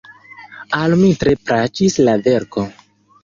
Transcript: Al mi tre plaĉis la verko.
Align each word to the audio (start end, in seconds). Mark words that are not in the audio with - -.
Al 0.77 0.95
mi 1.01 1.09
tre 1.23 1.35
plaĉis 1.49 1.99
la 2.07 2.17
verko. 2.29 2.65